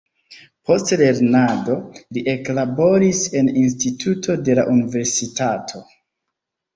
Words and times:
Post 0.67 0.91
lernado 0.99 1.75
li 2.17 2.23
eklaboris 2.33 3.19
en 3.41 3.51
instituto 3.65 4.37
de 4.49 4.57
la 4.61 4.65
universitato. 4.77 5.83